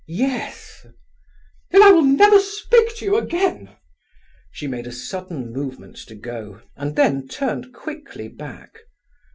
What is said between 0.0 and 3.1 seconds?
"Yes." "Then I will never speak to